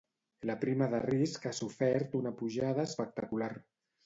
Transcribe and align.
La 0.49 0.53
prima 0.63 0.87
de 0.93 1.01
risc 1.03 1.45
ha 1.49 1.53
sofert 1.59 2.17
una 2.23 2.33
pujada 2.43 2.89
espectacular. 2.91 3.53